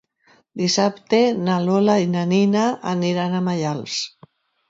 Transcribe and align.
Dissabte 0.59 1.17
na 1.49 1.57
Lola 1.65 1.97
i 2.05 2.09
na 2.15 2.25
Nina 2.33 2.63
aniran 2.95 3.35
a 3.41 3.45
Maials. 3.51 3.99